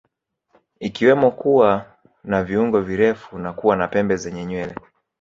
[0.79, 1.85] Ikiwemo kuwa
[2.23, 4.75] na viungo virefu na kuwa na pembe zenye nywele